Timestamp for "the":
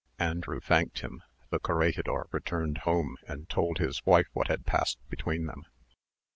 1.51-1.59